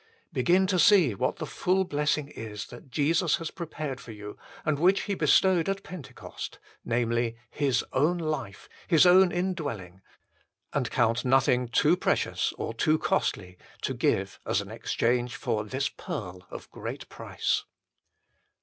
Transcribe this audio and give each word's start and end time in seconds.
Begin 0.33 0.65
to 0.65 0.79
see 0.79 1.13
what 1.13 1.35
the 1.35 1.45
full 1.45 1.83
blessing 1.83 2.29
is 2.29 2.65
that 2.69 2.89
Jesus 2.89 3.35
has 3.35 3.51
prepared 3.51 4.01
for 4.01 4.11
you 4.11 4.35
and 4.65 4.79
which 4.79 5.01
He 5.01 5.13
bestowed 5.13 5.69
at 5.69 5.83
Pentecost 5.83 6.57
namely, 6.83 7.37
His 7.51 7.85
own 7.93 8.17
life, 8.17 8.67
His 8.87 9.05
own 9.05 9.31
indwelling; 9.31 10.01
and 10.73 10.89
count 10.89 11.23
nothing 11.23 11.67
too 11.67 11.95
precious 11.95 12.51
or 12.57 12.73
too 12.73 12.97
costly 12.97 13.59
to 13.83 13.93
give 13.93 14.39
as 14.43 14.59
an 14.59 14.71
exchange 14.71 15.35
for 15.35 15.65
this 15.65 15.87
pearl 15.87 16.47
of 16.49 16.71
great 16.71 17.07
price. 17.07 17.63